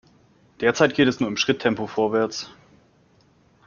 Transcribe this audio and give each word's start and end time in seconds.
Derzeit 0.61 0.95
geht 0.95 1.07
es 1.07 1.19
nur 1.19 1.29
im 1.29 1.37
Schritttempo 1.37 1.85
vorwärts. 1.85 2.49